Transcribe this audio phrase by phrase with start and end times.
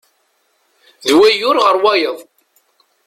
[1.05, 2.19] Deg wayyur ɣer wayeḍ.